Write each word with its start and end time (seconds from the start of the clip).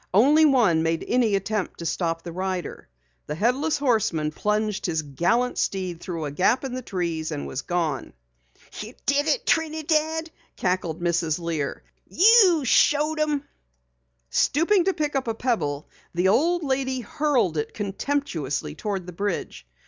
Only 0.15 0.45
one 0.45 0.81
made 0.81 1.05
any 1.07 1.35
attempt 1.35 1.77
to 1.77 1.85
stop 1.85 2.23
the 2.23 2.31
rider. 2.31 2.89
The 3.27 3.35
Headless 3.35 3.77
Horseman 3.77 4.31
plunged 4.31 4.87
his 4.87 5.03
gallant 5.03 5.59
steed 5.59 5.99
through 5.99 6.25
a 6.25 6.31
gap 6.31 6.63
in 6.63 6.73
the 6.73 6.81
trees 6.81 7.29
and 7.31 7.45
was 7.45 7.61
gone. 7.61 8.13
"You 8.81 8.95
did 9.05 9.27
it 9.27 9.45
Trinidad!" 9.45 10.31
cackled 10.55 11.01
Mrs. 11.03 11.37
Lear. 11.37 11.83
"You 12.09 12.65
showed 12.65 13.19
'em!" 13.19 13.43
Stooping 14.31 14.85
to 14.85 14.93
pick 14.95 15.15
up 15.15 15.27
a 15.27 15.35
pebble, 15.35 15.87
the 16.15 16.29
old 16.29 16.63
lady 16.63 17.01
hurled 17.01 17.57
it 17.57 17.75
contemptuously 17.75 18.73
toward 18.73 19.05
the 19.05 19.13
bridge. 19.13 19.67